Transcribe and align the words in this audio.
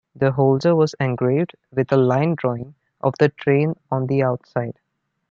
The 0.15 0.31
holder 0.31 0.75
was 0.75 0.95
engraved 0.99 1.53
with 1.71 1.91
a 1.91 1.95
line 1.95 2.33
drawing 2.33 2.73
of 3.01 3.13
the 3.19 3.29
train 3.29 3.75
on 3.91 4.07
the 4.07 4.23
outside. 4.23 4.79